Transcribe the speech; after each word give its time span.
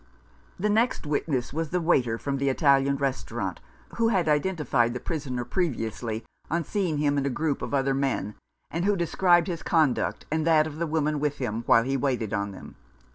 The 0.59 0.67
next 0.67 1.05
witness 1.05 1.53
was 1.53 1.69
the 1.69 1.79
waiter 1.79 2.17
from 2.17 2.37
the 2.37 2.49
Italian 2.49 2.95
Restaurant, 2.97 3.59
who 3.97 4.07
had 4.07 4.27
identified 4.27 4.95
the 4.95 4.99
prisoner 4.99 5.45
previously 5.45 6.25
on 6.49 6.63
seeing 6.63 6.97
him 6.97 7.19
in 7.19 7.25
a 7.27 7.29
group 7.29 7.61
of 7.61 7.71
other 7.71 7.93
men, 7.93 8.33
and 8.71 8.83
who 8.83 8.95
described 8.95 9.45
his 9.45 9.61
conduct 9.61 10.25
and 10.31 10.43
that 10.47 10.65
of 10.65 10.79
the 10.79 10.87
woman 10.87 11.19
with 11.19 11.37
him 11.37 11.61
while 11.67 11.83
he 11.83 11.97
waited 11.97 12.33
on 12.33 12.49
them. 12.51 12.77